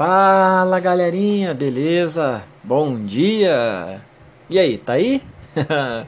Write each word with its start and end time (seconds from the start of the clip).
Fala 0.00 0.80
galerinha, 0.80 1.52
beleza? 1.52 2.42
Bom 2.64 3.04
dia! 3.04 4.00
E 4.48 4.58
aí, 4.58 4.78
tá 4.78 4.94
aí? 4.94 5.22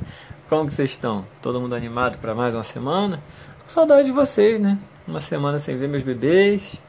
Como 0.48 0.66
que 0.66 0.72
vocês 0.72 0.92
estão? 0.92 1.26
Todo 1.42 1.60
mundo 1.60 1.74
animado 1.74 2.16
para 2.16 2.34
mais 2.34 2.54
uma 2.54 2.64
semana? 2.64 3.22
Com 3.62 3.68
saudade 3.68 4.06
de 4.06 4.10
vocês, 4.10 4.58
né? 4.58 4.78
Uma 5.06 5.20
semana 5.20 5.58
sem 5.58 5.76
ver 5.76 5.90
meus 5.90 6.02
bebês. 6.02 6.80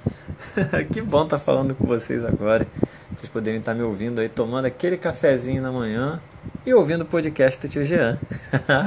que 0.94 1.02
bom 1.02 1.26
estar 1.26 1.38
tá 1.38 1.44
falando 1.44 1.76
com 1.76 1.86
vocês 1.86 2.24
agora. 2.24 2.66
Vocês 3.14 3.30
poderem 3.30 3.60
estar 3.60 3.74
tá 3.74 3.78
me 3.78 3.84
ouvindo 3.84 4.22
aí, 4.22 4.30
tomando 4.30 4.64
aquele 4.64 4.96
cafezinho 4.96 5.62
na 5.62 5.74
manhã 5.74 6.22
e 6.66 6.74
ouvindo 6.74 7.02
o 7.02 7.06
podcast 7.06 7.60
do 7.60 7.70
Tio 7.70 7.84
Jean. 7.84 8.18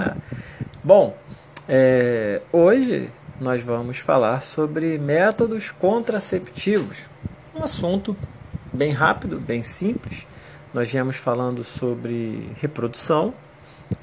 bom, 0.82 1.14
é, 1.68 2.40
hoje 2.50 3.12
nós 3.38 3.60
vamos 3.60 3.98
falar 3.98 4.40
sobre 4.40 4.96
métodos 4.96 5.70
contraceptivos 5.70 7.14
um 7.56 7.64
assunto 7.64 8.14
bem 8.72 8.92
rápido, 8.92 9.40
bem 9.40 9.62
simples. 9.62 10.26
Nós 10.74 10.90
viemos 10.90 11.16
falando 11.16 11.64
sobre 11.64 12.50
reprodução 12.60 13.32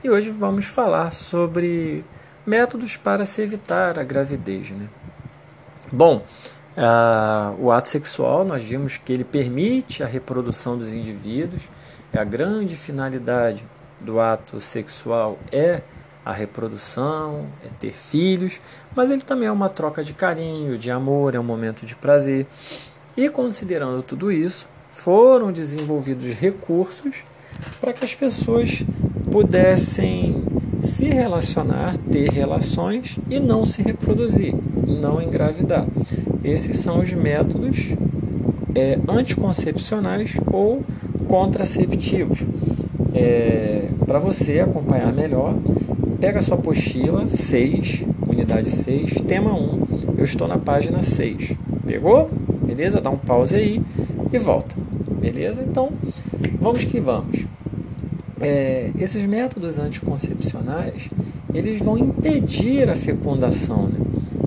e 0.04 0.10
hoje 0.10 0.32
vamos 0.32 0.66
falar 0.66 1.12
sobre 1.12 2.04
métodos 2.46 2.98
para 2.98 3.26
se 3.26 3.44
evitar 3.44 4.00
a 4.00 4.04
gravidez. 4.04 4.72
Né? 4.72 4.90
Bom, 5.92 6.26
uh, 6.76 7.56
o 7.60 7.72
ato 7.72 7.90
sexual 7.90 8.44
nós 8.44 8.64
vimos 8.64 8.98
que 8.98 9.14
ele 9.14 9.24
permite 9.24 10.02
a 10.02 10.08
reprodução 10.08 10.76
dos 10.76 10.92
indivíduos, 10.94 11.70
é 12.12 12.20
a 12.20 12.24
grande 12.24 12.76
finalidade 12.76 13.64
do 14.04 14.20
ato 14.20 14.60
sexual 14.60 15.38
é 15.52 15.84
a 16.26 16.32
reprodução, 16.32 17.48
é 17.64 17.68
ter 17.80 17.94
filhos, 17.94 18.60
mas 18.96 19.10
ele 19.10 19.22
também 19.22 19.48
é 19.48 19.52
uma 19.52 19.70
troca 19.70 20.04
de 20.04 20.14
carinho, 20.14 20.78
de 20.78 20.90
amor, 20.90 21.36
é 21.36 21.40
um 21.40 21.44
momento 21.44 21.86
de 21.86 21.96
prazer. 21.96 22.48
E 23.16 23.30
considerando 23.30 24.02
tudo 24.02 24.32
isso, 24.32 24.68
foram 24.90 25.52
desenvolvidos 25.52 26.32
recursos 26.34 27.24
para 27.80 27.94
que 27.94 28.04
as 28.04 28.16
pessoas 28.16 28.84
pudessem 29.32 30.44
se 30.80 31.06
relacionar, 31.06 31.96
ter 32.12 32.30
relações 32.30 33.18
e 33.30 33.40
não 33.40 33.66
se 33.66 33.82
reproduzir, 33.82 34.54
não 34.88 35.22
engravidar. 35.22 35.86
Esses 36.44 36.78
são 36.78 37.00
os 37.00 37.12
métodos 37.14 37.94
é, 38.76 39.00
anticoncepcionais 39.08 40.36
ou 40.52 40.84
contraceptivos. 41.28 42.40
É, 43.14 43.90
para 44.08 44.20
você 44.20 44.60
acompanhar 44.60 45.14
melhor, 45.14 45.56
pega 46.20 46.42
sua 46.42 46.58
apostila 46.58 47.28
6, 47.28 48.06
unidade 48.28 48.70
6, 48.70 49.22
tema 49.28 49.54
1. 49.54 50.16
Eu 50.18 50.26
estou 50.26 50.48
na 50.48 50.58
página 50.58 51.02
6. 51.02 51.54
Pegou? 51.86 52.30
Beleza? 52.74 53.00
Dá 53.00 53.12
um 53.12 53.18
pause 53.18 53.56
aí 53.56 53.82
e 54.32 54.40
volta, 54.40 54.76
beleza? 55.22 55.64
Então, 55.64 55.92
vamos 56.60 56.84
que 56.84 57.00
vamos. 57.00 57.46
É, 58.42 58.90
esses 58.98 59.24
métodos 59.26 59.78
anticoncepcionais, 59.78 61.10
eles 61.54 61.80
vão 61.80 61.98
impedir 61.98 62.90
a 62.90 62.96
fecundação, 62.96 63.84
né? 63.84 64.00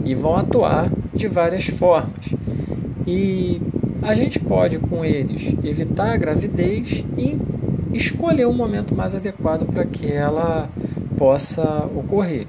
E 0.05 0.15
vão 0.15 0.37
atuar 0.37 0.91
de 1.15 1.29
várias 1.29 1.67
formas. 1.67 2.35
E 3.07 3.61
a 4.03 4.13
gente 4.13 4.41
pode, 4.41 4.79
com 4.79 5.05
eles, 5.05 5.55
evitar 5.65 6.13
a 6.13 6.17
gravidez 6.17 7.05
e 7.17 7.39
escolher 7.93 8.47
um 8.47 8.53
momento 8.53 8.95
mais 8.95 9.15
adequado 9.15 9.67
para 9.67 9.87
que 9.87 10.11
ela 10.11 10.69
possa 11.17 11.89
ocorrer. 11.95 12.47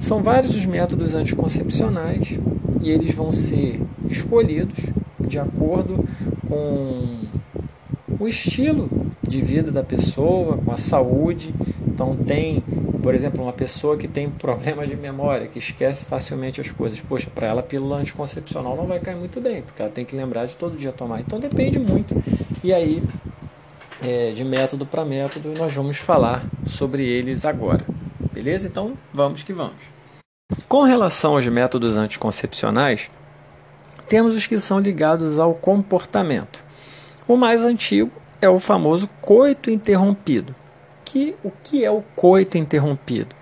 São 0.00 0.22
vários 0.22 0.54
os 0.56 0.66
métodos 0.66 1.14
anticoncepcionais 1.14 2.38
e 2.80 2.90
eles 2.90 3.14
vão 3.14 3.30
ser 3.30 3.80
escolhidos 4.08 4.86
de 5.18 5.38
acordo 5.38 6.04
com 6.48 7.20
o 8.18 8.26
estilo 8.26 8.90
de 9.26 9.40
vida 9.40 9.70
da 9.70 9.82
pessoa, 9.82 10.58
com 10.58 10.70
a 10.70 10.76
saúde. 10.76 11.54
Então 11.86 12.16
tem, 12.16 12.62
por 13.02 13.14
exemplo, 13.14 13.42
uma 13.42 13.52
pessoa 13.52 13.96
que 13.96 14.08
tem 14.08 14.28
problema 14.28 14.86
de 14.86 14.96
memória, 14.96 15.46
que 15.46 15.58
esquece 15.58 16.04
facilmente 16.04 16.60
as 16.60 16.70
coisas. 16.70 17.00
Poxa, 17.00 17.28
para 17.32 17.46
ela 17.46 17.60
a 17.60 17.62
pílula 17.62 17.98
anticoncepcional 17.98 18.76
não 18.76 18.86
vai 18.86 18.98
cair 18.98 19.16
muito 19.16 19.40
bem, 19.40 19.62
porque 19.62 19.80
ela 19.80 19.90
tem 19.90 20.04
que 20.04 20.16
lembrar 20.16 20.46
de 20.46 20.56
todo 20.56 20.76
dia 20.76 20.92
tomar. 20.92 21.20
Então 21.20 21.38
depende 21.38 21.78
muito. 21.78 22.14
E 22.64 22.72
aí, 22.72 23.02
é, 24.02 24.32
de 24.32 24.44
método 24.44 24.84
para 24.84 25.04
método, 25.04 25.54
nós 25.56 25.72
vamos 25.72 25.98
falar 25.98 26.44
sobre 26.64 27.04
eles 27.04 27.44
agora. 27.44 27.84
Beleza? 28.32 28.66
Então 28.66 28.94
vamos 29.12 29.42
que 29.42 29.52
vamos. 29.52 29.99
Com 30.68 30.82
relação 30.82 31.34
aos 31.34 31.46
métodos 31.46 31.96
anticoncepcionais, 31.96 33.10
temos 34.08 34.34
os 34.34 34.46
que 34.46 34.58
são 34.58 34.80
ligados 34.80 35.38
ao 35.38 35.54
comportamento. 35.54 36.64
O 37.28 37.36
mais 37.36 37.64
antigo 37.64 38.10
é 38.42 38.48
o 38.48 38.58
famoso 38.58 39.08
coito 39.20 39.70
interrompido. 39.70 40.54
Que 41.04 41.36
o 41.44 41.50
que 41.62 41.84
é 41.84 41.90
o 41.90 42.02
coito 42.16 42.58
interrompido? 42.58 43.34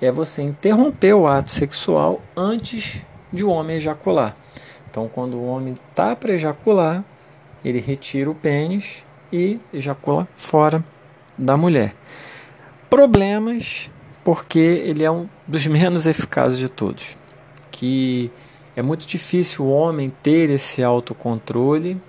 É 0.00 0.10
você 0.10 0.42
interromper 0.42 1.14
o 1.14 1.26
ato 1.26 1.50
sexual 1.50 2.20
antes 2.36 3.00
de 3.32 3.44
o 3.44 3.50
homem 3.50 3.76
ejacular. 3.76 4.36
Então, 4.90 5.08
quando 5.08 5.34
o 5.34 5.46
homem 5.46 5.74
está 5.74 6.14
para 6.16 6.32
ejacular, 6.32 7.04
ele 7.64 7.80
retira 7.80 8.30
o 8.30 8.34
pênis 8.34 9.04
e 9.32 9.58
ejacula 9.72 10.28
fora 10.36 10.84
da 11.38 11.56
mulher. 11.56 11.94
Problemas, 12.88 13.88
porque 14.24 14.58
ele 14.58 15.04
é 15.04 15.10
um 15.10 15.28
dos 15.50 15.66
menos 15.66 16.06
eficazes 16.06 16.58
de 16.58 16.68
todos. 16.68 17.16
Que 17.70 18.30
é 18.76 18.82
muito 18.82 19.06
difícil 19.06 19.64
o 19.64 19.70
homem 19.70 20.12
ter 20.22 20.48
esse 20.48 20.82
autocontrole 20.82 22.00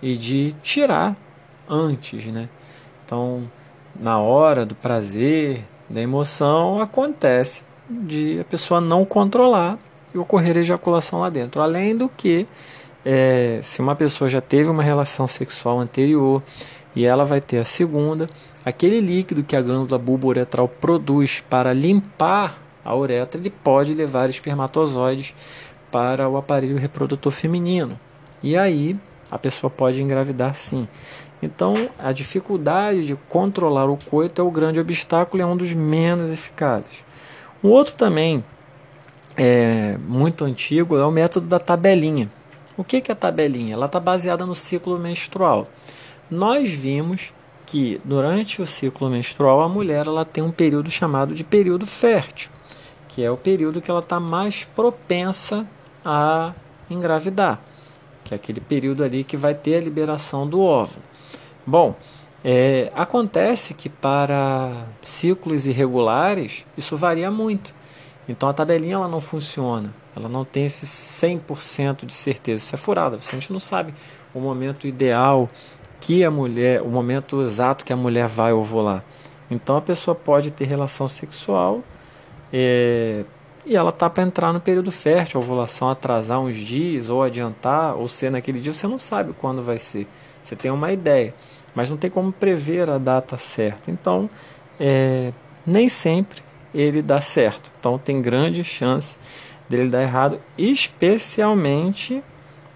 e 0.00 0.16
de 0.16 0.52
tirar 0.62 1.16
antes, 1.68 2.26
né? 2.26 2.48
Então, 3.04 3.50
na 3.98 4.18
hora 4.18 4.66
do 4.66 4.74
prazer, 4.74 5.64
da 5.88 6.00
emoção, 6.00 6.80
acontece 6.80 7.64
de 7.88 8.40
a 8.40 8.44
pessoa 8.44 8.80
não 8.80 9.04
controlar 9.04 9.78
e 10.14 10.18
ocorrer 10.18 10.56
ejaculação 10.56 11.20
lá 11.20 11.30
dentro. 11.30 11.62
Além 11.62 11.96
do 11.96 12.08
que, 12.08 12.46
é, 13.04 13.60
se 13.62 13.80
uma 13.80 13.96
pessoa 13.96 14.28
já 14.28 14.40
teve 14.40 14.68
uma 14.68 14.82
relação 14.82 15.26
sexual 15.26 15.78
anterior 15.78 16.42
e 16.94 17.04
ela 17.04 17.24
vai 17.24 17.40
ter 17.40 17.58
a 17.58 17.64
segunda, 17.64 18.28
aquele 18.64 19.00
líquido 19.00 19.42
que 19.42 19.56
a 19.56 19.62
glândula 19.62 19.98
bulbouretral 19.98 20.68
produz 20.68 21.42
para 21.48 21.72
limpar 21.72 22.62
a 22.84 22.94
uretra, 22.94 23.40
ele 23.40 23.50
pode 23.50 23.94
levar 23.94 24.28
espermatozoides 24.30 25.34
para 25.90 26.28
o 26.28 26.36
aparelho 26.36 26.76
reprodutor 26.76 27.32
feminino. 27.32 27.98
E 28.42 28.56
aí 28.56 28.96
a 29.30 29.38
pessoa 29.38 29.70
pode 29.70 30.02
engravidar 30.02 30.54
sim. 30.54 30.88
Então, 31.42 31.74
a 31.98 32.12
dificuldade 32.12 33.06
de 33.06 33.16
controlar 33.28 33.90
o 33.90 33.96
coito 33.96 34.40
é 34.40 34.44
o 34.44 34.50
grande 34.50 34.78
obstáculo 34.78 35.40
e 35.40 35.42
é 35.42 35.46
um 35.46 35.56
dos 35.56 35.72
menos 35.72 36.30
eficazes. 36.30 37.04
Um 37.62 37.68
outro 37.68 37.94
também 37.94 38.44
é, 39.36 39.96
muito 40.06 40.44
antigo 40.44 40.96
é 40.96 41.04
o 41.04 41.10
método 41.10 41.46
da 41.46 41.58
tabelinha. 41.58 42.30
O 42.76 42.84
que 42.84 42.96
é 42.96 43.12
a 43.12 43.16
tabelinha? 43.16 43.74
Ela 43.74 43.86
está 43.86 44.00
baseada 44.00 44.46
no 44.46 44.54
ciclo 44.54 44.98
menstrual. 44.98 45.68
Nós 46.30 46.70
vimos 46.70 47.32
que 47.66 48.00
durante 48.04 48.60
o 48.60 48.66
ciclo 48.66 49.10
menstrual 49.10 49.60
a 49.62 49.68
mulher 49.68 50.06
ela 50.06 50.24
tem 50.24 50.42
um 50.42 50.50
período 50.50 50.90
chamado 50.90 51.34
de 51.34 51.44
período 51.44 51.86
fértil, 51.86 52.50
que 53.14 53.22
é 53.22 53.30
o 53.30 53.36
período 53.36 53.80
que 53.80 53.90
ela 53.90 54.00
está 54.00 54.18
mais 54.18 54.64
propensa 54.64 55.66
a 56.04 56.54
engravidar, 56.90 57.60
que 58.24 58.32
é 58.32 58.36
aquele 58.36 58.60
período 58.60 59.04
ali 59.04 59.22
que 59.22 59.36
vai 59.36 59.54
ter 59.54 59.76
a 59.76 59.80
liberação 59.80 60.46
do 60.46 60.62
óvulo. 60.62 61.04
Bom, 61.66 61.94
é, 62.42 62.90
acontece 62.94 63.74
que 63.74 63.88
para 63.88 64.86
ciclos 65.02 65.66
irregulares 65.66 66.64
isso 66.76 66.96
varia 66.96 67.30
muito. 67.30 67.74
Então 68.26 68.48
a 68.48 68.52
tabelinha 68.52 68.94
ela 68.94 69.08
não 69.08 69.20
funciona, 69.20 69.92
ela 70.16 70.28
não 70.28 70.44
tem 70.44 70.64
esse 70.64 70.86
100% 70.86 72.06
de 72.06 72.14
certeza. 72.14 72.62
Isso 72.62 72.74
é 72.74 72.78
furada, 72.78 73.16
a 73.16 73.18
gente 73.18 73.52
não 73.52 73.60
sabe 73.60 73.94
o 74.34 74.40
momento 74.40 74.86
ideal 74.86 75.48
que 76.00 76.24
a 76.24 76.30
mulher, 76.30 76.80
o 76.80 76.88
momento 76.88 77.42
exato 77.42 77.84
que 77.84 77.92
a 77.92 77.96
mulher 77.96 78.26
vai 78.26 78.52
ovular. 78.52 79.04
Então 79.50 79.76
a 79.76 79.82
pessoa 79.82 80.14
pode 80.14 80.50
ter 80.50 80.64
relação 80.64 81.06
sexual 81.06 81.84
é, 82.52 83.24
e 83.64 83.76
ela 83.76 83.92
tá 83.92 84.10
para 84.10 84.24
entrar 84.24 84.52
no 84.52 84.60
período 84.60 84.90
fértil, 84.90 85.40
a 85.40 85.44
ovulação 85.44 85.88
atrasar 85.88 86.40
uns 86.40 86.56
dias 86.56 87.08
ou 87.08 87.22
adiantar 87.22 87.96
ou 87.96 88.08
ser 88.08 88.30
naquele 88.30 88.60
dia, 88.60 88.74
você 88.74 88.86
não 88.86 88.98
sabe 88.98 89.32
quando 89.38 89.62
vai 89.62 89.78
ser. 89.78 90.06
Você 90.42 90.56
tem 90.56 90.70
uma 90.70 90.92
ideia, 90.92 91.32
mas 91.74 91.88
não 91.88 91.96
tem 91.96 92.10
como 92.10 92.32
prever 92.32 92.90
a 92.90 92.98
data 92.98 93.36
certa. 93.36 93.90
Então, 93.90 94.28
é, 94.80 95.32
nem 95.64 95.88
sempre 95.88 96.42
ele 96.74 97.00
dá 97.00 97.20
certo. 97.20 97.70
Então, 97.78 97.98
tem 97.98 98.20
grande 98.20 98.64
chance 98.64 99.18
dele 99.68 99.88
dar 99.88 100.02
errado, 100.02 100.40
especialmente 100.58 102.22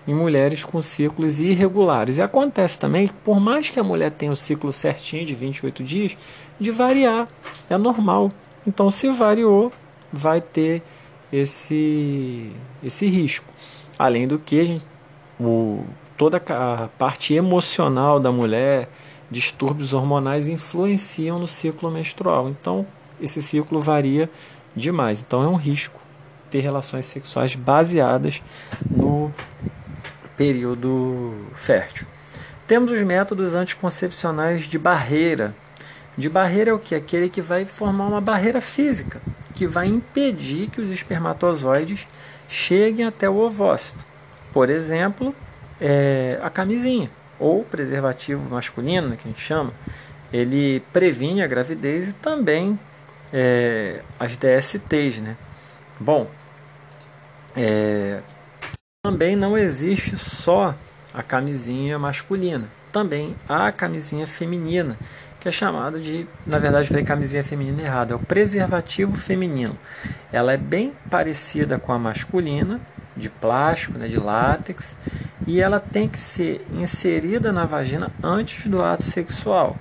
em 0.06 0.14
mulheres 0.14 0.62
com 0.62 0.80
ciclos 0.80 1.40
irregulares. 1.40 2.18
E 2.18 2.22
acontece 2.22 2.78
também, 2.78 3.10
por 3.24 3.40
mais 3.40 3.68
que 3.68 3.80
a 3.80 3.82
mulher 3.82 4.12
tenha 4.12 4.30
o 4.30 4.36
ciclo 4.36 4.72
certinho 4.72 5.24
de 5.24 5.34
28 5.34 5.82
dias, 5.82 6.16
de 6.60 6.70
variar. 6.70 7.26
É 7.68 7.76
normal. 7.76 8.30
Então, 8.66 8.90
se 8.90 9.10
variou, 9.10 9.72
vai 10.12 10.40
ter 10.40 10.82
esse, 11.32 12.52
esse 12.82 13.06
risco. 13.06 13.46
Além 13.98 14.26
do 14.26 14.38
que, 14.38 14.60
a 14.60 14.64
gente, 14.64 14.86
o, 15.38 15.84
toda 16.16 16.36
a 16.36 16.88
parte 16.98 17.34
emocional 17.34 18.18
da 18.18 18.32
mulher, 18.32 18.88
distúrbios 19.30 19.92
hormonais 19.92 20.48
influenciam 20.48 21.38
no 21.38 21.46
ciclo 21.46 21.90
menstrual. 21.90 22.48
Então, 22.48 22.86
esse 23.20 23.42
ciclo 23.42 23.80
varia 23.80 24.30
demais. 24.74 25.22
Então, 25.22 25.42
é 25.42 25.48
um 25.48 25.56
risco 25.56 26.00
ter 26.50 26.60
relações 26.60 27.06
sexuais 27.06 27.54
baseadas 27.54 28.42
no 28.90 29.30
período 30.36 31.34
fértil. 31.54 32.06
Temos 32.66 32.90
os 32.90 33.00
métodos 33.02 33.54
anticoncepcionais 33.54 34.62
de 34.64 34.78
barreira. 34.78 35.54
De 36.16 36.28
barreira 36.28 36.70
é 36.70 36.74
o 36.74 36.78
que? 36.78 36.94
Aquele 36.94 37.28
que 37.28 37.42
vai 37.42 37.66
formar 37.66 38.06
uma 38.06 38.20
barreira 38.20 38.60
física, 38.60 39.20
que 39.54 39.66
vai 39.66 39.86
impedir 39.86 40.70
que 40.70 40.80
os 40.80 40.90
espermatozoides 40.90 42.06
cheguem 42.48 43.04
até 43.04 43.28
o 43.28 43.36
ovócito. 43.36 44.04
Por 44.52 44.70
exemplo, 44.70 45.34
é, 45.80 46.38
a 46.42 46.48
camisinha 46.48 47.10
ou 47.38 47.64
preservativo 47.64 48.48
masculino, 48.48 49.16
que 49.16 49.28
a 49.28 49.30
gente 49.30 49.40
chama, 49.40 49.72
ele 50.32 50.80
previne 50.92 51.42
a 51.42 51.46
gravidez 51.46 52.08
e 52.08 52.12
também 52.14 52.78
é, 53.32 54.00
as 54.18 54.36
DSTs. 54.36 55.20
Né? 55.20 55.36
Bom, 56.00 56.30
é, 57.54 58.20
também 59.04 59.36
não 59.36 59.56
existe 59.56 60.16
só 60.16 60.74
a 61.12 61.22
camisinha 61.22 61.98
masculina, 61.98 62.68
também 62.92 63.36
há 63.48 63.68
a 63.68 63.72
camisinha 63.72 64.26
feminina, 64.26 64.98
que 65.46 65.50
é 65.50 65.52
chamada 65.52 66.00
de, 66.00 66.26
na 66.44 66.58
verdade, 66.58 66.88
falei 66.88 67.04
camisinha 67.04 67.44
feminina 67.44 67.80
errado, 67.80 68.10
é 68.10 68.16
o 68.16 68.18
preservativo 68.18 69.16
feminino. 69.16 69.78
Ela 70.32 70.54
é 70.54 70.56
bem 70.56 70.92
parecida 71.08 71.78
com 71.78 71.92
a 71.92 71.98
masculina, 72.00 72.80
de 73.16 73.30
plástico, 73.30 73.96
né, 73.96 74.08
de 74.08 74.18
látex, 74.18 74.98
e 75.46 75.60
ela 75.60 75.78
tem 75.78 76.08
que 76.08 76.18
ser 76.18 76.66
inserida 76.72 77.52
na 77.52 77.64
vagina 77.64 78.10
antes 78.20 78.66
do 78.66 78.82
ato 78.82 79.04
sexual. 79.04 79.76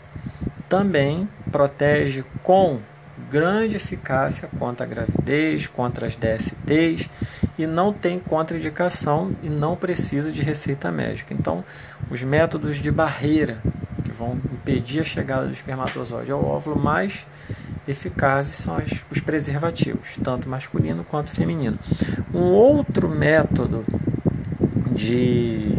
Também 0.69 1.27
protege 1.51 2.23
com 2.43 2.79
grande 3.31 3.77
eficácia 3.77 4.47
contra 4.59 4.85
a 4.85 4.89
gravidez, 4.89 5.65
contra 5.65 6.05
as 6.05 6.15
DSTs 6.15 7.09
e 7.57 7.65
não 7.65 7.91
tem 7.91 8.19
contraindicação 8.19 9.35
e 9.41 9.49
não 9.49 9.75
precisa 9.75 10.31
de 10.31 10.43
receita 10.43 10.91
médica. 10.91 11.33
Então, 11.33 11.65
os 12.11 12.21
métodos 12.21 12.77
de 12.77 12.91
barreira 12.91 13.57
vão 14.15 14.39
impedir 14.53 15.01
a 15.01 15.03
chegada 15.03 15.45
do 15.45 15.51
espermatozoide 15.51 16.31
ao 16.31 16.43
óvulo 16.43 16.79
mais 16.79 17.25
eficazes 17.87 18.55
são 18.55 18.77
os 19.11 19.19
preservativos, 19.19 20.17
tanto 20.23 20.49
masculino 20.49 21.03
quanto 21.03 21.29
feminino. 21.31 21.77
Um 22.33 22.51
outro 22.51 23.07
método 23.07 23.85
de, 24.91 25.69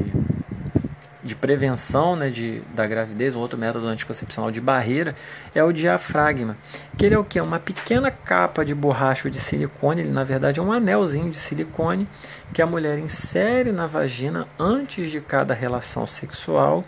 de 1.23 1.35
prevenção 1.35 2.15
né, 2.15 2.31
de, 2.31 2.63
da 2.75 2.87
gravidez, 2.87 3.35
um 3.35 3.41
outro 3.41 3.59
método 3.59 3.87
anticoncepcional 3.87 4.51
de 4.51 4.61
barreira, 4.61 5.15
é 5.55 5.63
o 5.65 5.73
diafragma. 5.73 6.57
Que 6.97 7.07
ele 7.07 7.15
é 7.15 7.19
o 7.19 7.25
que? 7.25 7.41
Uma 7.41 7.59
pequena 7.59 8.11
capa 8.11 8.65
de 8.65 8.75
borracha 8.75 9.29
de 9.29 9.41
silicone, 9.41 10.03
ele 10.03 10.13
na 10.13 10.23
verdade 10.23 10.61
é 10.61 10.63
um 10.63 10.73
anelzinho 10.73 11.31
de 11.31 11.37
silicone 11.37 12.07
que 12.53 12.63
a 12.63 12.67
mulher 12.67 12.99
insere 12.99 13.73
na 13.73 13.87
vagina 13.87 14.47
antes 14.59 15.11
de 15.11 15.21
cada 15.21 15.55
relação 15.55 16.07
sexual 16.07 16.85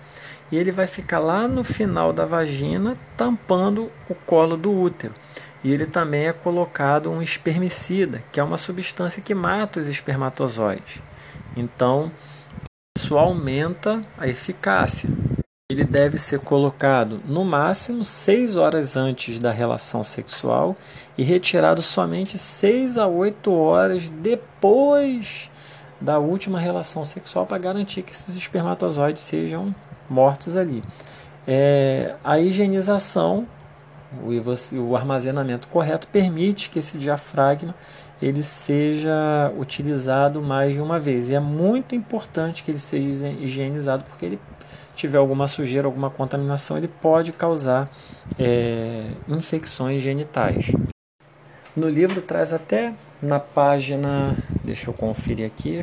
e 0.50 0.56
ele 0.56 0.72
vai 0.72 0.86
ficar 0.86 1.18
lá 1.18 1.46
no 1.46 1.62
final 1.62 2.12
da 2.12 2.24
vagina 2.24 2.94
tampando 3.16 3.90
o 4.08 4.14
colo 4.14 4.56
do 4.56 4.72
útero. 4.72 5.12
E 5.62 5.72
ele 5.72 5.86
também 5.86 6.26
é 6.26 6.32
colocado 6.32 7.10
um 7.10 7.20
espermicida, 7.20 8.22
que 8.32 8.38
é 8.38 8.42
uma 8.42 8.56
substância 8.56 9.22
que 9.22 9.34
mata 9.34 9.80
os 9.80 9.88
espermatozoides. 9.88 11.02
Então, 11.56 12.10
isso 12.96 13.18
aumenta 13.18 14.04
a 14.16 14.28
eficácia. 14.28 15.10
Ele 15.70 15.84
deve 15.84 16.16
ser 16.16 16.40
colocado 16.40 17.20
no 17.26 17.44
máximo 17.44 18.04
6 18.04 18.56
horas 18.56 18.96
antes 18.96 19.38
da 19.38 19.50
relação 19.50 20.02
sexual 20.02 20.74
e 21.16 21.22
retirado 21.22 21.82
somente 21.82 22.38
6 22.38 22.96
a 22.96 23.06
8 23.06 23.52
horas 23.52 24.08
depois 24.08 25.50
da 26.00 26.18
última 26.18 26.58
relação 26.58 27.04
sexual 27.04 27.44
para 27.44 27.58
garantir 27.58 28.02
que 28.02 28.12
esses 28.12 28.34
espermatozoides 28.34 29.22
sejam 29.22 29.74
mortos 30.08 30.56
ali. 30.56 30.82
É, 31.46 32.14
a 32.22 32.38
higienização, 32.38 33.46
o, 34.22 34.80
o 34.80 34.96
armazenamento 34.96 35.68
correto 35.68 36.06
permite 36.08 36.70
que 36.70 36.78
esse 36.78 36.98
diafragma 36.98 37.74
ele 38.20 38.42
seja 38.42 39.52
utilizado 39.56 40.42
mais 40.42 40.74
de 40.74 40.80
uma 40.80 40.98
vez. 40.98 41.30
E 41.30 41.34
é 41.34 41.40
muito 41.40 41.94
importante 41.94 42.62
que 42.62 42.70
ele 42.70 42.78
seja 42.78 43.28
higienizado, 43.28 44.04
porque 44.04 44.26
ele 44.26 44.40
tiver 44.94 45.18
alguma 45.18 45.46
sujeira, 45.46 45.86
alguma 45.86 46.10
contaminação, 46.10 46.76
ele 46.76 46.88
pode 46.88 47.32
causar 47.32 47.88
é, 48.36 49.04
infecções 49.28 50.02
genitais. 50.02 50.72
No 51.76 51.88
livro 51.88 52.20
traz 52.20 52.52
até 52.52 52.92
na 53.22 53.38
página, 53.38 54.36
deixa 54.68 54.90
eu 54.90 54.94
conferir 54.94 55.46
aqui, 55.46 55.82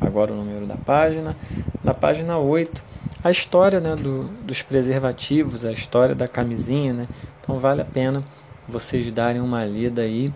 agora 0.00 0.32
o 0.32 0.36
número 0.36 0.64
da 0.64 0.76
página, 0.76 1.36
na 1.82 1.92
página 1.92 2.38
8, 2.38 2.82
a 3.24 3.30
história 3.30 3.80
né, 3.80 3.96
do, 3.96 4.24
dos 4.44 4.62
preservativos, 4.62 5.64
a 5.64 5.72
história 5.72 6.14
da 6.14 6.28
camisinha, 6.28 6.92
né? 6.92 7.08
Então 7.42 7.58
vale 7.58 7.82
a 7.82 7.84
pena 7.84 8.22
vocês 8.68 9.10
darem 9.10 9.40
uma 9.40 9.64
lida 9.64 10.02
aí, 10.02 10.32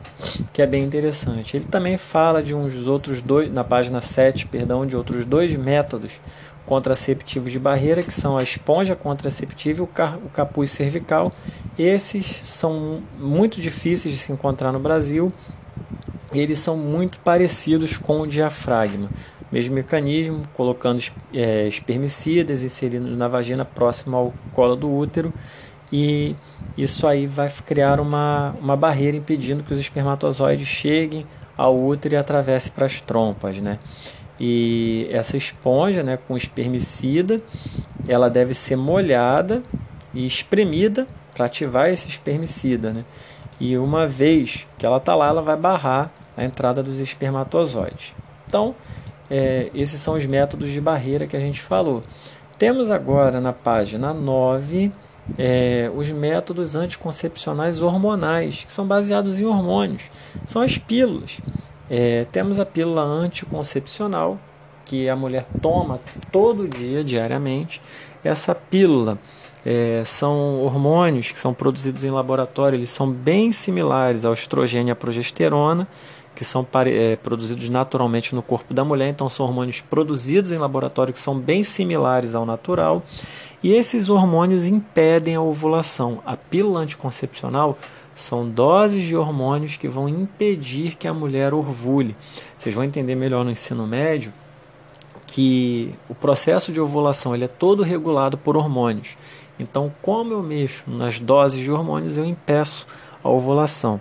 que 0.53 0.61
é 0.61 0.67
bem 0.67 0.83
interessante. 0.83 1.57
Ele 1.57 1.67
também 1.67 1.97
fala 1.97 2.43
de 2.43 2.53
uns 2.53 2.89
outros 2.89 3.23
dois, 3.23 3.53
na 3.53 3.63
página 3.63 4.01
7, 4.01 4.49
perdão, 4.49 4.85
de 4.85 4.97
outros 4.97 5.25
dois 5.25 5.55
métodos 5.55 6.21
contraceptivos 6.67 7.53
de 7.53 7.61
barreira, 7.61 8.03
que 8.03 8.13
são 8.13 8.37
a 8.37 8.43
esponja 8.43 8.97
contraceptiva 8.97 9.83
e 9.83 9.85
o 9.85 10.31
capuz 10.33 10.71
cervical. 10.71 11.33
Esses 11.79 12.27
são 12.27 13.05
muito 13.21 13.61
difíceis 13.61 14.15
de 14.15 14.21
se 14.21 14.33
encontrar 14.33 14.73
no 14.73 14.81
Brasil. 14.81 15.33
Eles 16.35 16.59
são 16.59 16.77
muito 16.77 17.19
parecidos 17.21 17.97
com 17.97 18.21
o 18.21 18.27
diafragma. 18.27 19.09
Mesmo 19.53 19.75
mecanismo, 19.75 20.43
colocando 20.53 21.01
é, 21.33 21.67
espermicidas 21.69 22.63
inserindo 22.63 23.17
na 23.17 23.29
vagina 23.29 23.65
próximo 23.65 24.17
ao 24.17 24.35
colo 24.53 24.75
do 24.75 24.93
útero 24.93 25.33
e 25.93 26.35
isso 26.77 27.07
aí 27.07 27.25
vai 27.25 27.49
criar 27.65 28.01
uma, 28.01 28.57
uma 28.61 28.77
barreira 28.77 29.17
impedindo 29.17 29.63
que 29.63 29.73
os 29.73 29.79
espermatozoides 29.79 30.67
cheguem 30.67 31.25
ao 31.57 31.79
útero 31.81 32.15
e 32.15 32.19
atravessem 32.19 32.73
para 32.73 32.87
as 32.87 33.01
trompas, 33.01 33.59
né? 33.59 33.79
E 34.41 35.07
essa 35.13 35.37
esponja, 35.37 36.03
né, 36.03 36.19
com 36.27 36.37
espermicida, 36.37 37.41
ela 38.09 38.29
deve 38.29 38.55
ser 38.55 38.75
molhada 38.75 39.63
e 40.13 40.27
espremida 40.27 41.07
para 41.33 41.47
ativar 41.47 41.89
esse 41.89 42.09
espermicida, 42.09 42.93
né? 42.93 43.05
E 43.61 43.79
uma 43.79 44.07
vez 44.09 44.67
que 44.77 44.85
ela 44.85 44.97
está 44.97 45.15
lá, 45.15 45.29
ela 45.29 45.43
vai 45.43 45.57
barrar 45.57 46.11
a 46.37 46.45
entrada 46.45 46.83
dos 46.83 46.99
espermatozoides. 46.99 48.15
Então, 48.47 48.75
é, 49.31 49.71
esses 49.75 50.01
são 50.01 50.15
os 50.15 50.27
métodos 50.27 50.71
de 50.71 50.81
barreira 50.81 51.27
que 51.27 51.37
a 51.37 51.41
gente 51.41 51.61
falou. 51.61 52.03
Temos 52.59 52.91
agora 52.91 53.41
na 53.41 53.53
página 53.53 54.13
9 54.13 54.93
é, 55.39 55.91
os 55.95 56.11
métodos 56.11 56.77
anticoncepcionais 56.77 57.81
hormonais, 57.81 58.65
que 58.65 58.73
são 58.73 58.87
baseados 58.87 59.41
em 59.41 59.45
hormônios. 59.45 60.11
São 60.47 60.63
as 60.63 60.79
pílulas. 60.79 61.41
É, 61.89 62.27
temos 62.31 62.59
a 62.59 62.67
pílula 62.67 63.03
anticoncepcional, 63.03 64.39
que 64.85 65.09
a 65.09 65.17
mulher 65.17 65.47
toma 65.61 65.99
todo 66.31 66.69
dia, 66.69 67.03
diariamente. 67.03 67.81
Essa 68.23 68.55
pílula 68.55 69.19
é, 69.65 70.03
são 70.05 70.63
hormônios 70.63 71.33
que 71.33 71.39
são 71.39 71.55
produzidos 71.55 72.05
em 72.05 72.11
laboratório, 72.11 72.77
eles 72.77 72.91
são 72.91 73.11
bem 73.11 73.51
similares 73.51 74.25
ao 74.25 74.35
estrogênio 74.35 74.91
e 74.91 74.93
à 74.93 74.97
progesterona, 74.97 75.89
que 76.35 76.45
são 76.45 76.67
é, 76.87 77.17
produzidos 77.17 77.69
naturalmente 77.69 78.35
no 78.35 78.43
corpo 78.43 78.75
da 78.75 78.85
mulher, 78.85 79.09
então 79.09 79.29
são 79.29 79.47
hormônios 79.47 79.81
produzidos 79.81 80.53
em 80.53 80.59
laboratório 80.59 81.13
que 81.13 81.21
são 81.21 81.39
bem 81.39 81.63
similares 81.63 82.35
ao 82.35 82.45
natural. 82.45 83.03
E 83.63 83.73
esses 83.73 84.09
hormônios 84.09 84.67
impedem 84.67 85.37
a 85.37 85.41
ovulação. 85.41 86.21
A 86.27 86.37
pílula 86.37 86.81
anticoncepcional 86.81 87.79
são 88.15 88.49
doses 88.49 89.05
de 89.05 89.17
hormônios 89.17 89.77
que 89.77 89.89
vão 89.89 90.09
impedir 90.09 90.97
que 90.97 91.09
a 91.09 91.15
mulher 91.15 91.55
ovule. 91.55 92.17
Vocês 92.59 92.75
vão 92.75 92.85
entender 92.85 93.15
melhor 93.15 93.45
no 93.45 93.51
ensino 93.51 93.87
médio 93.87 94.33
que 95.27 95.95
o 96.09 96.15
processo 96.15 96.71
de 96.71 96.81
ovulação 96.81 97.35
ele 97.35 97.45
é 97.45 97.49
todo 97.49 97.83
regulado 97.83 98.37
por 98.37 98.57
hormônios. 98.57 99.17
Então, 99.59 99.93
como 100.03 100.33
eu 100.33 100.43
mexo 100.43 100.85
nas 100.87 101.19
doses 101.19 101.61
de 101.61 101.71
hormônios, 101.71 102.17
eu 102.17 102.25
impeço 102.25 102.87
a 103.25 103.29
ovulação. 103.31 104.01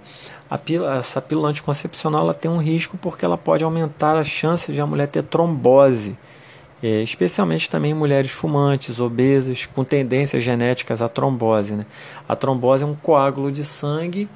A 0.49 0.57
pílula, 0.57 0.97
essa 0.97 1.21
pílula 1.21 1.49
anticoncepcional 1.49 2.25
ela 2.25 2.33
tem 2.33 2.51
um 2.51 2.57
risco 2.57 2.97
porque 2.97 3.23
ela 3.23 3.37
pode 3.37 3.63
aumentar 3.63 4.17
a 4.17 4.23
chance 4.23 4.71
de 4.71 4.81
a 4.81 4.85
mulher 4.85 5.07
ter 5.07 5.23
trombose, 5.23 6.15
é, 6.83 7.01
especialmente 7.01 7.69
também 7.69 7.91
em 7.91 7.95
mulheres 7.95 8.29
fumantes, 8.29 8.99
obesas, 8.99 9.65
com 9.65 9.83
tendências 9.83 10.43
genéticas 10.43 11.01
à 11.01 11.07
trombose. 11.07 11.73
Né? 11.73 11.85
A 12.27 12.35
trombose 12.35 12.83
é 12.83 12.85
um 12.85 12.93
coágulo 12.93 13.51
de 13.51 13.63
sangue 13.63 14.29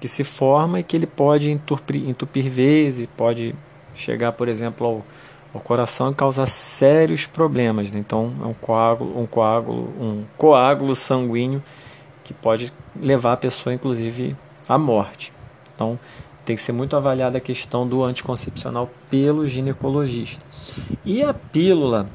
que 0.00 0.06
se 0.06 0.22
forma 0.22 0.78
e 0.78 0.82
que 0.84 0.96
ele 0.96 1.08
pode 1.08 1.50
entupir, 1.50 2.08
entupir 2.08 2.48
veias 2.48 3.00
e 3.00 3.08
pode 3.08 3.52
chegar, 3.96 4.30
por 4.32 4.46
exemplo, 4.46 4.86
ao, 4.86 5.04
ao 5.52 5.60
coração 5.60 6.12
e 6.12 6.14
causar 6.14 6.46
sérios 6.46 7.26
problemas. 7.26 7.90
Né? 7.90 7.98
Então, 7.98 8.32
é 8.40 8.46
um 8.46 8.54
coágulo, 8.54 9.20
um 9.20 9.26
coágulo, 9.26 9.92
um 10.00 10.24
coágulo 10.36 10.94
sanguíneo 10.94 11.60
que 12.28 12.34
pode 12.34 12.70
levar 12.94 13.32
a 13.32 13.36
pessoa, 13.38 13.72
inclusive, 13.72 14.36
à 14.68 14.76
morte. 14.76 15.32
Então, 15.74 15.98
tem 16.44 16.54
que 16.54 16.60
ser 16.60 16.72
muito 16.72 16.94
avaliada 16.94 17.38
a 17.38 17.40
questão 17.40 17.88
do 17.88 18.04
anticoncepcional 18.04 18.90
pelo 19.08 19.46
ginecologista. 19.46 20.44
E 21.06 21.22
a 21.22 21.32
pílula 21.32 22.06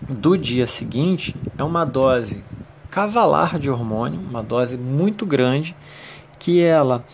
do 0.00 0.38
dia 0.38 0.66
seguinte 0.66 1.36
é 1.58 1.62
uma 1.62 1.84
dose 1.84 2.42
cavalar 2.90 3.58
de 3.58 3.70
hormônio, 3.70 4.18
uma 4.18 4.42
dose 4.42 4.78
muito 4.78 5.26
grande, 5.26 5.76
que 6.38 6.62
ela 6.62 7.04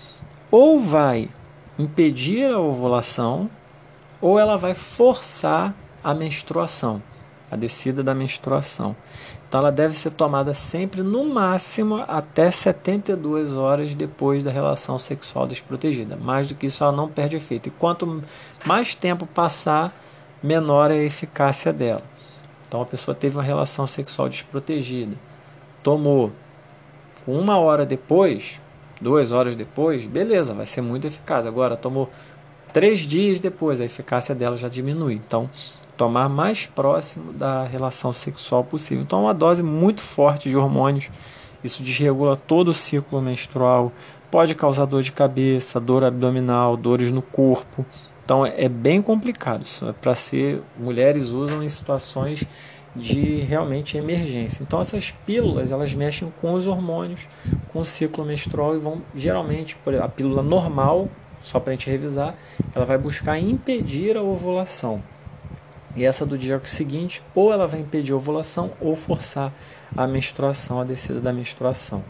ou 0.49 0.79
vai 0.79 1.29
impedir 1.77 2.53
a 2.53 2.61
ovulação 2.61 3.51
ou 4.21 4.39
ela 4.39 4.57
vai 4.57 4.75
forçar 4.75 5.75
a 6.05 6.15
menstruação, 6.15 7.03
a 7.51 7.57
descida 7.57 8.01
da 8.01 8.15
menstruação. 8.15 8.95
Então 9.53 9.61
ela 9.61 9.71
deve 9.71 9.95
ser 9.95 10.15
tomada 10.15 10.55
sempre 10.55 11.03
no 11.03 11.27
máximo 11.27 11.97
até 12.09 12.51
72 12.51 13.55
horas 13.55 13.95
depois 13.95 14.43
da 14.43 14.51
relação 14.51 14.99
sexual 14.99 15.47
desprotegida. 15.47 16.17
Mais 16.17 16.49
do 16.49 16.55
que 16.55 16.65
isso 16.65 16.83
ela 16.83 16.91
não 16.91 17.07
perde 17.07 17.37
efeito. 17.37 17.69
E 17.69 17.71
quanto 17.71 18.23
mais 18.65 18.95
tempo 18.95 19.27
passar, 19.27 19.95
menor 20.43 20.91
é 20.91 20.95
a 20.95 21.03
eficácia 21.03 21.71
dela. 21.71 22.01
Então 22.67 22.81
a 22.81 22.87
pessoa 22.87 23.15
teve 23.15 23.37
uma 23.37 23.43
relação 23.43 23.87
sexual 23.87 24.27
desprotegida, 24.27 25.19
tomou 25.83 26.33
uma 27.27 27.59
hora 27.59 27.85
depois, 27.85 28.59
duas 29.03 29.33
horas 29.33 29.55
depois, 29.55 30.07
beleza, 30.07 30.55
vai 30.55 30.65
ser 30.65 30.81
muito 30.81 31.07
eficaz. 31.07 31.45
Agora 31.45 31.77
tomou 31.77 32.09
três 32.73 33.01
dias 33.01 33.39
depois, 33.39 33.83
a 33.83 33.85
eficácia 33.85 34.35
dela 34.35 34.57
já 34.57 34.71
diminui. 34.71 35.13
Então 35.13 35.51
tomar 35.97 36.29
mais 36.29 36.67
próximo 36.67 37.33
da 37.33 37.65
relação 37.65 38.13
sexual 38.13 38.65
possível. 38.65 39.03
Então 39.03 39.23
uma 39.23 39.35
dose 39.35 39.63
muito 39.63 40.01
forte 40.01 40.49
de 40.49 40.57
hormônios, 40.57 41.11
isso 41.63 41.83
desregula 41.83 42.37
todo 42.37 42.69
o 42.69 42.75
ciclo 42.75 43.21
menstrual, 43.21 43.93
pode 44.31 44.55
causar 44.55 44.87
dor 44.87 45.03
de 45.03 45.13
cabeça, 45.13 45.79
dor 45.79 46.05
abdominal, 46.05 46.77
dores 46.77 47.13
no 47.13 47.23
corpo. 47.23 47.85
Então 48.25 48.47
é 48.47 48.69
bem 48.69 49.03
complicado. 49.03 49.63
Isso 49.63 49.89
é 49.89 49.93
para 49.93 50.15
ser 50.15 50.63
mulheres 50.79 51.31
usam 51.31 51.63
em 51.63 51.69
situações 51.69 52.45
de 52.95 53.41
realmente 53.41 53.97
emergência. 53.97 54.63
Então 54.63 54.81
essas 54.81 55.11
pílulas 55.11 55.73
elas 55.73 55.93
mexem 55.95 56.33
com 56.41 56.55
os 56.55 56.67
hormônios, 56.67 57.29
com 57.73 57.81
o 57.81 57.85
ciclo 57.85 58.25
menstrual 58.25 58.75
e 58.75 58.79
vão 58.79 59.03
geralmente 59.15 59.77
a 60.03 60.09
pílula 60.09 60.43
normal, 60.43 61.09
só 61.43 61.59
para 61.59 61.73
a 61.73 61.75
gente 61.75 61.91
revisar, 61.91 62.35
ela 62.75 62.85
vai 62.85 62.99
buscar 62.99 63.39
impedir 63.39 64.17
a 64.17 64.23
ovulação. 64.23 65.03
E 65.95 66.05
essa 66.05 66.25
do 66.25 66.39
dia 66.39 66.61
seguinte, 66.65 67.23
ou 67.35 67.53
ela 67.53 67.67
vai 67.67 67.81
impedir 67.81 68.13
a 68.13 68.17
ovulação 68.17 68.73
ou 68.81 68.97
forçar 68.97 69.53
a 69.97 70.07
menstruação, 70.07 70.81
a 70.81 70.85
descida 70.85 71.21
da 71.21 71.33
menstruação. 71.33 72.03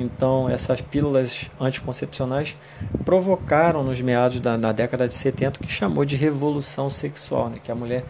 Então, 0.00 0.48
essas 0.48 0.80
pílulas 0.80 1.50
anticoncepcionais 1.60 2.56
provocaram 3.04 3.84
nos 3.84 4.00
meados 4.00 4.40
da 4.40 4.56
na 4.56 4.72
década 4.72 5.06
de 5.06 5.12
70 5.12 5.60
o 5.60 5.62
que 5.62 5.70
chamou 5.70 6.06
de 6.06 6.16
revolução 6.16 6.88
sexual, 6.88 7.50
né? 7.50 7.58
que 7.62 7.70
a 7.70 7.74
mulher 7.74 8.04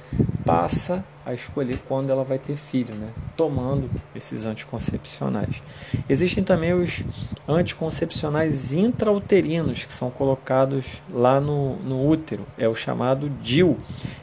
passa 0.46 1.04
a 1.26 1.34
escolher 1.34 1.78
quando 1.88 2.10
ela 2.10 2.22
vai 2.22 2.38
ter 2.38 2.54
filho, 2.54 2.94
né? 2.94 3.08
tomando 3.36 3.90
esses 4.14 4.44
anticoncepcionais. 4.44 5.60
Existem 6.08 6.44
também 6.44 6.72
os 6.72 7.02
anticoncepcionais 7.48 8.72
intrauterinos, 8.72 9.84
que 9.84 9.92
são 9.92 10.10
colocados 10.10 11.02
lá 11.12 11.40
no, 11.40 11.74
no 11.76 12.08
útero, 12.08 12.46
é 12.56 12.68
o 12.68 12.74
chamado 12.74 13.28
DIL, 13.28 13.76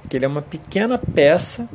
que 0.09 0.17
ele 0.17 0.25
é 0.25 0.27
uma 0.27 0.41
pequena 0.41 0.97
peça 0.97 1.67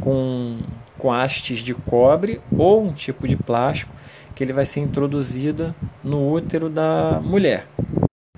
com, 0.00 0.58
com 0.96 1.12
hastes 1.12 1.60
de 1.60 1.74
cobre 1.74 2.40
ou 2.56 2.84
um 2.84 2.92
tipo 2.92 3.26
de 3.26 3.36
plástico 3.36 3.92
que 4.34 4.44
ele 4.44 4.52
vai 4.52 4.64
ser 4.64 4.80
introduzida 4.80 5.74
no 6.02 6.32
útero 6.32 6.68
da 6.68 7.20
mulher. 7.20 7.66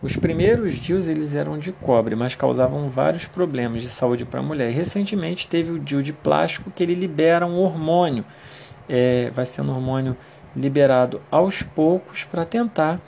Os 0.02 0.16
primeiros 0.16 0.76
DIUs 0.76 1.08
eles 1.08 1.34
eram 1.34 1.58
de 1.58 1.72
cobre, 1.72 2.16
mas 2.16 2.34
causavam 2.34 2.88
vários 2.88 3.26
problemas 3.26 3.82
de 3.82 3.88
saúde 3.88 4.24
para 4.24 4.40
a 4.40 4.42
mulher. 4.42 4.72
recentemente 4.72 5.46
teve 5.46 5.72
o 5.72 5.78
DIU 5.78 6.02
de 6.02 6.14
plástico 6.14 6.70
que 6.70 6.82
ele 6.82 6.94
libera 6.94 7.44
um 7.44 7.58
hormônio, 7.58 8.24
é, 8.88 9.30
vai 9.30 9.44
ser 9.44 9.60
um 9.60 9.68
hormônio 9.68 10.16
liberado 10.56 11.20
aos 11.30 11.62
poucos 11.62 12.24
para 12.24 12.46
tentar 12.46 12.98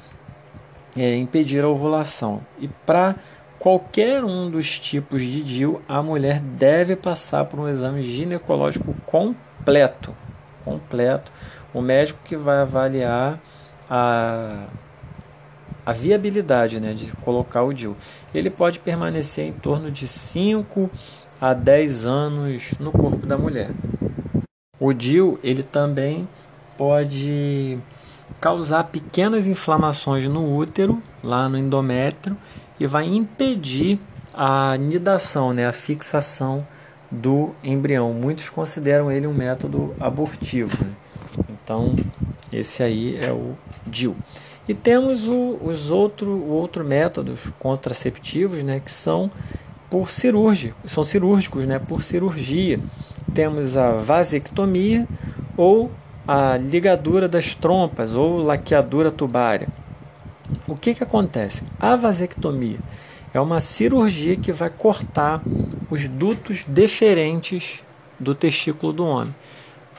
é, 0.94 1.16
impedir 1.16 1.64
a 1.64 1.68
ovulação. 1.68 2.42
E 2.58 2.68
para 2.68 3.16
qualquer 3.62 4.24
um 4.24 4.50
dos 4.50 4.80
tipos 4.80 5.22
de 5.22 5.44
DIU, 5.44 5.80
a 5.88 6.02
mulher 6.02 6.40
deve 6.40 6.96
passar 6.96 7.44
por 7.44 7.60
um 7.60 7.68
exame 7.68 8.02
ginecológico 8.02 8.92
completo, 9.06 10.16
completo, 10.64 11.30
o 11.72 11.80
médico 11.80 12.18
que 12.24 12.36
vai 12.36 12.56
avaliar 12.56 13.38
a, 13.88 14.66
a 15.86 15.92
viabilidade 15.92 16.80
né, 16.80 16.92
de 16.92 17.12
colocar 17.18 17.62
o 17.62 17.72
DIU. 17.72 17.96
Ele 18.34 18.50
pode 18.50 18.80
permanecer 18.80 19.46
em 19.46 19.52
torno 19.52 19.92
de 19.92 20.08
5 20.08 20.90
a 21.40 21.54
10 21.54 22.04
anos 22.04 22.74
no 22.80 22.90
corpo 22.90 23.24
da 23.24 23.38
mulher. 23.38 23.70
O 24.80 24.92
DIU 24.92 25.38
ele 25.40 25.62
também 25.62 26.28
pode 26.76 27.78
causar 28.40 28.82
pequenas 28.88 29.46
inflamações 29.46 30.26
no 30.26 30.52
útero, 30.52 31.00
lá 31.22 31.48
no 31.48 31.56
endométrio, 31.56 32.36
e 32.82 32.86
vai 32.86 33.06
impedir 33.06 34.00
a 34.34 34.76
nidação, 34.76 35.52
né, 35.52 35.68
a 35.68 35.72
fixação 35.72 36.66
do 37.08 37.54
embrião. 37.62 38.12
Muitos 38.12 38.50
consideram 38.50 39.08
ele 39.08 39.24
um 39.24 39.32
método 39.32 39.94
abortivo. 40.00 40.84
Né? 40.84 40.90
Então, 41.48 41.94
esse 42.52 42.82
aí 42.82 43.16
é 43.22 43.30
o 43.30 43.54
DIL. 43.86 44.16
E 44.68 44.74
temos 44.74 45.28
o, 45.28 45.60
os 45.62 45.92
outro, 45.92 46.44
outro 46.48 46.84
métodos 46.84 47.52
contraceptivos, 47.60 48.64
né, 48.64 48.80
que 48.80 48.90
são 48.90 49.30
por 49.88 50.10
cirúrgico, 50.10 50.76
são 50.82 51.04
cirúrgicos, 51.04 51.64
né, 51.64 51.78
por 51.78 52.02
cirurgia. 52.02 52.80
Temos 53.32 53.76
a 53.76 53.92
vasectomia 53.92 55.06
ou 55.56 55.88
a 56.26 56.56
ligadura 56.56 57.28
das 57.28 57.54
trompas 57.54 58.12
ou 58.12 58.42
laqueadura 58.42 59.12
tubária. 59.12 59.68
O 60.66 60.76
que, 60.76 60.94
que 60.94 61.02
acontece? 61.02 61.64
A 61.78 61.96
vasectomia 61.96 62.78
é 63.34 63.40
uma 63.40 63.60
cirurgia 63.60 64.36
que 64.36 64.52
vai 64.52 64.70
cortar 64.70 65.42
os 65.90 66.06
dutos 66.08 66.64
deferentes 66.66 67.82
do 68.18 68.34
testículo 68.34 68.92
do 68.92 69.06
homem. 69.06 69.34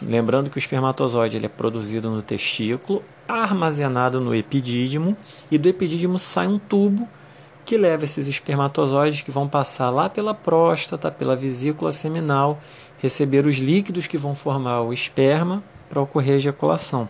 Lembrando 0.02 0.50
que 0.50 0.58
o 0.58 0.60
espermatozoide 0.60 1.38
ele 1.38 1.46
é 1.46 1.50
produzido 1.50 2.10
no 2.10 2.22
testículo, 2.22 3.04
armazenado 3.28 4.20
no 4.20 4.36
epidídimo, 4.36 5.16
e 5.50 5.58
do 5.58 5.70
epidídimo 5.70 6.20
sai 6.20 6.48
um 6.48 6.60
tubo 6.60 7.08
que 7.66 7.78
leva 7.78 8.04
esses 8.04 8.28
espermatozoides 8.28 9.22
que 9.22 9.32
vão 9.32 9.48
passar 9.48 9.90
lá 9.90 10.10
pela 10.10 10.34
próstata, 10.34 11.10
pela 11.10 11.36
vesícula 11.36 11.92
seminal, 11.92 12.62
receber 13.00 13.46
os 13.46 13.58
líquidos 13.58 14.08
que 14.08 14.18
vão 14.18 14.36
formar 14.36 14.82
o 14.82 14.92
esperma 14.92 15.64
para 15.90 16.02
ocorrer 16.02 16.34
a 16.34 16.38
ejaculação. 16.38 17.08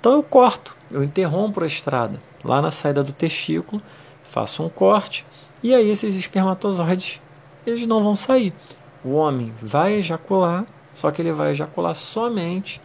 Então 0.00 0.12
eu 0.12 0.22
corto, 0.22 0.76
eu 0.92 1.02
interrompo 1.02 1.62
a 1.62 1.66
estrada 1.66 2.20
lá 2.44 2.60
na 2.60 2.70
saída 2.70 3.02
do 3.02 3.12
testículo, 3.12 3.82
faço 4.22 4.62
um 4.62 4.68
corte 4.68 5.26
e 5.62 5.74
aí 5.74 5.90
esses 5.90 6.14
espermatozoides 6.14 7.20
eles 7.66 7.86
não 7.86 8.02
vão 8.02 8.14
sair. 8.14 8.52
O 9.04 9.14
homem 9.14 9.52
vai 9.60 9.94
ejacular 9.94 10.64
só 10.94 11.10
que 11.10 11.22
ele 11.22 11.32
vai 11.32 11.50
ejacular 11.50 11.94
somente 11.94 12.80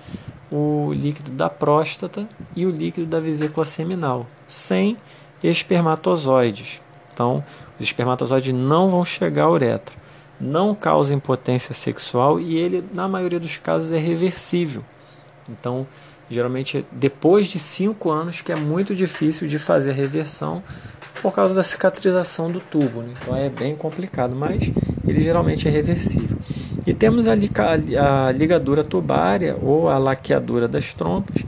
o 0.52 0.94
líquido 0.94 1.32
da 1.32 1.50
próstata 1.50 2.28
e 2.56 2.66
o 2.66 2.72
líquido 2.72 3.06
da 3.06 3.20
vesícula 3.20 3.66
seminal, 3.66 4.26
sem 4.46 4.98
espermatozoides. 5.44 6.82
Então, 7.14 7.44
os 7.80 7.86
espermatozoides 7.86 8.54
não 8.54 8.90
vão 8.90 9.04
chegar 9.04 9.44
à 9.44 9.52
uretra, 9.52 9.96
não 10.40 10.74
causa 10.74 11.14
impotência 11.14 11.74
sexual 11.74 12.40
e 12.40 12.58
ele, 12.58 12.84
na 12.94 13.08
maioria 13.08 13.40
dos 13.40 13.58
casos, 13.58 13.92
é 13.92 13.98
reversível. 13.98 14.84
Então, 15.50 15.86
geralmente 16.30 16.86
depois 16.92 17.48
de 17.48 17.60
5 17.60 18.10
anos, 18.10 18.42
que 18.42 18.52
é 18.52 18.56
muito 18.56 18.96
difícil 18.96 19.48
de 19.48 19.58
fazer 19.58 19.92
a 19.92 19.94
reversão 19.94 20.64
por 21.22 21.34
causa 21.34 21.54
da 21.54 21.64
cicatrização 21.64 22.52
do 22.52 22.60
tubo. 22.60 23.02
Né? 23.02 23.14
Então 23.22 23.36
é 23.36 23.50
bem 23.50 23.76
complicado, 23.76 24.36
mas 24.36 24.72
ele 25.08 25.22
geralmente 25.22 25.68
é 25.68 25.72
reversível. 25.72 26.38
E 26.86 26.94
temos 26.94 27.28
a, 27.28 27.34
a 27.34 28.32
ligadura 28.32 28.84
tubária 28.84 29.58
ou 29.62 29.90
a 29.90 29.98
laqueadura 29.98 30.68
das 30.68 30.94
trompas, 30.94 31.44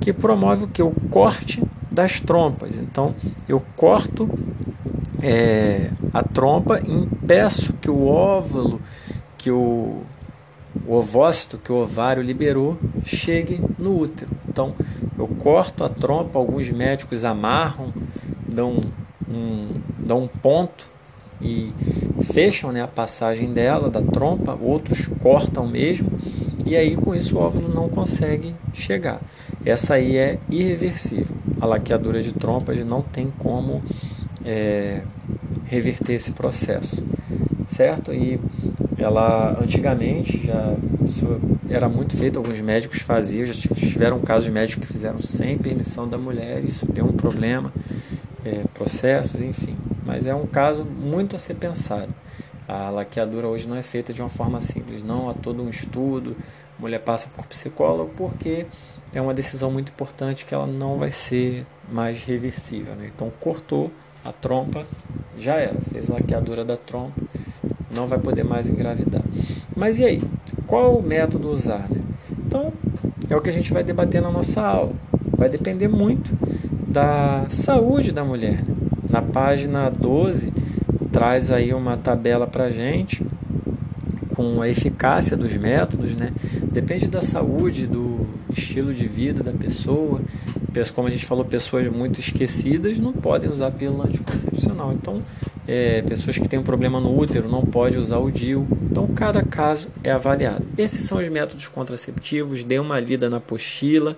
que 0.00 0.12
promove 0.12 0.64
o 0.64 0.68
que? 0.68 0.82
O 0.82 0.92
corte 1.10 1.62
das 1.90 2.20
trompas. 2.20 2.76
Então 2.76 3.14
eu 3.48 3.62
corto 3.74 4.28
é, 5.22 5.90
a 6.12 6.22
trompa 6.22 6.80
e 6.80 6.92
impeço 6.92 7.72
que 7.74 7.90
o 7.90 8.06
óvulo, 8.06 8.80
que 9.38 9.50
o, 9.50 10.02
o 10.86 10.94
ovócito, 10.94 11.58
que 11.58 11.72
o 11.72 11.76
ovário 11.76 12.22
liberou, 12.22 12.78
chegue 13.04 13.60
no 13.78 13.98
útero. 13.98 14.30
Então 14.48 14.74
eu 15.18 15.26
corto 15.26 15.84
a 15.84 15.88
trompa, 15.88 16.38
alguns 16.38 16.70
médicos 16.70 17.24
amarram, 17.24 17.92
dão 18.46 18.80
um, 19.28 19.68
dão 19.98 20.24
um 20.24 20.28
ponto 20.28 20.88
e 21.40 21.72
fecham 22.32 22.72
né, 22.72 22.82
a 22.82 22.88
passagem 22.88 23.52
dela, 23.52 23.90
da 23.90 24.00
trompa, 24.00 24.56
outros 24.60 25.06
cortam 25.20 25.66
mesmo, 25.66 26.10
e 26.64 26.76
aí 26.76 26.96
com 26.96 27.14
isso 27.14 27.36
o 27.36 27.40
óvulo 27.40 27.68
não 27.68 27.88
consegue 27.88 28.54
chegar. 28.72 29.20
Essa 29.64 29.94
aí 29.94 30.16
é 30.16 30.38
irreversível. 30.50 31.36
A 31.60 31.66
laqueadura 31.66 32.22
de 32.22 32.32
trompas 32.32 32.78
não 32.84 33.02
tem 33.02 33.32
como 33.38 33.82
é, 34.44 35.02
reverter 35.64 36.14
esse 36.14 36.32
processo, 36.32 37.04
certo? 37.66 38.12
E 38.12 38.38
ela 38.96 39.58
antigamente 39.60 40.46
já 40.46 40.74
isso 41.02 41.40
era 41.68 41.88
muito 41.88 42.16
feito, 42.16 42.38
alguns 42.38 42.60
médicos 42.60 43.00
faziam, 43.00 43.46
já 43.46 43.52
tiveram 43.74 44.20
casos 44.20 44.44
de 44.44 44.50
médicos 44.50 44.86
que 44.86 44.92
fizeram 44.92 45.20
sem 45.20 45.58
permissão 45.58 46.08
da 46.08 46.16
mulher, 46.16 46.62
isso 46.64 46.86
deu 46.90 47.04
um 47.04 47.12
problema, 47.12 47.72
é, 48.44 48.62
processos, 48.72 49.42
enfim. 49.42 49.74
Mas 50.04 50.26
é 50.26 50.34
um 50.34 50.46
caso 50.46 50.84
muito 50.84 51.34
a 51.34 51.38
ser 51.38 51.54
pensado. 51.54 52.14
A 52.68 52.90
laqueadura 52.90 53.46
hoje 53.48 53.66
não 53.66 53.76
é 53.76 53.82
feita 53.82 54.12
de 54.12 54.22
uma 54.22 54.28
forma 54.28 54.60
simples, 54.60 55.02
não 55.02 55.28
há 55.28 55.34
todo 55.34 55.62
um 55.62 55.68
estudo, 55.68 56.36
a 56.78 56.82
mulher 56.82 57.00
passa 57.00 57.28
por 57.34 57.46
psicólogo 57.46 58.12
porque 58.16 58.66
é 59.14 59.20
uma 59.20 59.34
decisão 59.34 59.70
muito 59.70 59.90
importante 59.90 60.44
que 60.44 60.54
ela 60.54 60.66
não 60.66 60.98
vai 60.98 61.10
ser 61.10 61.66
mais 61.90 62.22
reversível. 62.22 62.94
Né? 62.94 63.10
Então 63.14 63.30
cortou 63.40 63.90
a 64.24 64.32
trompa, 64.32 64.86
já 65.38 65.56
era, 65.56 65.78
fez 65.92 66.08
laqueadura 66.08 66.64
da 66.64 66.76
trompa, 66.76 67.20
não 67.90 68.06
vai 68.06 68.18
poder 68.18 68.44
mais 68.44 68.68
engravidar. 68.68 69.22
Mas 69.76 69.98
e 69.98 70.04
aí? 70.04 70.22
Qual 70.66 70.98
o 70.98 71.02
método 71.02 71.50
usar? 71.50 71.88
Né? 71.90 72.00
Então, 72.46 72.72
é 73.28 73.36
o 73.36 73.40
que 73.40 73.50
a 73.50 73.52
gente 73.52 73.72
vai 73.72 73.82
debater 73.82 74.22
na 74.22 74.30
nossa 74.30 74.62
aula. 74.62 74.92
Vai 75.36 75.48
depender 75.48 75.88
muito 75.88 76.36
da 76.86 77.46
saúde 77.48 78.12
da 78.12 78.24
mulher. 78.24 78.62
Né? 78.62 78.74
Na 79.10 79.20
página 79.22 79.90
12, 79.90 80.52
traz 81.12 81.50
aí 81.50 81.72
uma 81.74 81.96
tabela 81.96 82.46
para 82.46 82.70
gente 82.70 83.24
com 84.34 84.60
a 84.60 84.68
eficácia 84.68 85.36
dos 85.36 85.54
métodos, 85.56 86.16
né? 86.16 86.32
Depende 86.72 87.06
da 87.06 87.22
saúde, 87.22 87.86
do 87.86 88.26
estilo 88.52 88.92
de 88.92 89.06
vida 89.06 89.42
da 89.42 89.52
pessoa. 89.52 90.20
Como 90.92 91.06
a 91.06 91.10
gente 91.10 91.24
falou, 91.24 91.44
pessoas 91.44 91.88
muito 91.88 92.18
esquecidas 92.18 92.98
não 92.98 93.12
podem 93.12 93.48
usar 93.48 93.70
pílula 93.70 94.06
anticoncepcional. 94.06 94.92
Então, 94.92 95.22
é, 95.66 96.02
pessoas 96.02 96.38
que 96.38 96.48
têm 96.48 96.58
um 96.58 96.62
problema 96.62 97.00
no 97.00 97.16
útero 97.18 97.48
não 97.48 97.62
podem 97.62 97.98
usar 97.98 98.18
o 98.18 98.30
DIU. 98.30 98.66
Então, 98.90 99.06
cada 99.08 99.42
caso 99.42 99.88
é 100.02 100.10
avaliado. 100.10 100.66
Esses 100.76 101.02
são 101.02 101.18
os 101.18 101.28
métodos 101.28 101.68
contraceptivos. 101.68 102.64
Dê 102.64 102.78
uma 102.78 103.00
lida 103.00 103.30
na 103.30 103.38
apostila 103.38 104.16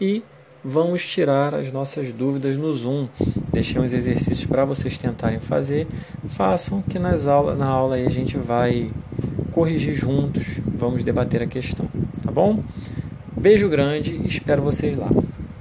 e 0.00 0.22
vamos 0.64 1.04
tirar 1.06 1.54
as 1.54 1.70
nossas 1.72 2.12
dúvidas 2.12 2.56
no 2.56 2.72
Zoom. 2.72 3.08
Deixei 3.52 3.80
uns 3.80 3.92
exercícios 3.92 4.46
para 4.46 4.64
vocês 4.64 4.96
tentarem 4.96 5.40
fazer. 5.40 5.86
Façam 6.26 6.80
que 6.82 6.98
nas 6.98 7.26
aulas, 7.26 7.58
na 7.58 7.66
aula 7.66 7.96
aí 7.96 8.06
a 8.06 8.10
gente 8.10 8.38
vai 8.38 8.90
corrigir 9.50 9.94
juntos. 9.94 10.60
Vamos 10.66 11.04
debater 11.04 11.42
a 11.42 11.46
questão, 11.46 11.88
tá 12.22 12.30
bom? 12.30 12.62
Beijo 13.36 13.68
grande 13.68 14.20
espero 14.24 14.62
vocês 14.62 14.96
lá. 14.96 15.10